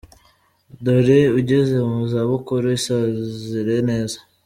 Dore 0.83 1.19
ugeze 1.39 1.75
mu 1.89 1.99
za 2.11 2.21
bukuru 2.29 2.65
isazire 2.77 3.77
neza. 3.89 4.17